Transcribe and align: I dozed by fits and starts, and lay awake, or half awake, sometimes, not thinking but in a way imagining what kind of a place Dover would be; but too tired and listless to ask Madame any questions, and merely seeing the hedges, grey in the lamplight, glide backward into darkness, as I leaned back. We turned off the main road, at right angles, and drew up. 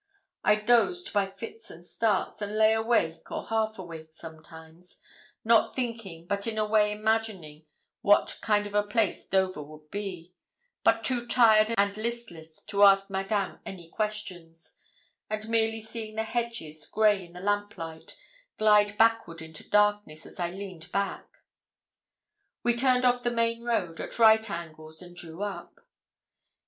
I 0.43 0.55
dozed 0.55 1.13
by 1.13 1.27
fits 1.27 1.69
and 1.69 1.85
starts, 1.85 2.41
and 2.41 2.57
lay 2.57 2.73
awake, 2.73 3.29
or 3.31 3.45
half 3.49 3.77
awake, 3.77 4.15
sometimes, 4.15 4.97
not 5.45 5.75
thinking 5.75 6.25
but 6.25 6.47
in 6.47 6.57
a 6.57 6.65
way 6.65 6.91
imagining 6.91 7.67
what 8.01 8.39
kind 8.41 8.65
of 8.65 8.73
a 8.73 8.81
place 8.81 9.27
Dover 9.27 9.61
would 9.61 9.91
be; 9.91 10.33
but 10.83 11.03
too 11.03 11.27
tired 11.27 11.75
and 11.77 11.95
listless 11.97 12.63
to 12.63 12.83
ask 12.83 13.11
Madame 13.11 13.59
any 13.63 13.89
questions, 13.91 14.75
and 15.29 15.47
merely 15.47 15.79
seeing 15.81 16.15
the 16.15 16.23
hedges, 16.23 16.87
grey 16.87 17.23
in 17.23 17.33
the 17.33 17.39
lamplight, 17.39 18.17
glide 18.57 18.97
backward 18.97 19.39
into 19.39 19.69
darkness, 19.69 20.25
as 20.25 20.39
I 20.39 20.49
leaned 20.49 20.91
back. 20.91 21.27
We 22.63 22.75
turned 22.75 23.05
off 23.05 23.21
the 23.21 23.29
main 23.29 23.63
road, 23.63 23.99
at 23.99 24.17
right 24.17 24.49
angles, 24.49 25.03
and 25.03 25.15
drew 25.15 25.43
up. 25.43 25.79